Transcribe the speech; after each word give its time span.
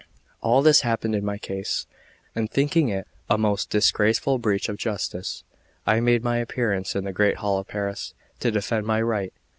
All 0.41 0.63
this 0.63 0.81
happened 0.81 1.13
in 1.13 1.23
my 1.23 1.37
case, 1.37 1.85
and 2.33 2.49
thinking 2.49 2.89
it 2.89 3.05
a 3.29 3.37
most 3.37 3.69
disgraceful 3.69 4.39
breach 4.39 4.67
of 4.67 4.77
justice, 4.77 5.43
I 5.85 5.99
made 5.99 6.23
my 6.23 6.37
appearance 6.37 6.95
in 6.95 7.03
the 7.03 7.13
great 7.13 7.35
hall 7.37 7.59
of 7.59 7.67
Paris, 7.67 8.15
to 8.39 8.49
defend 8.49 8.87
my 8.87 8.99
right. 8.99 9.31